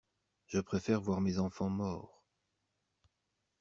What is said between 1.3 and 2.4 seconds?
enfants morts.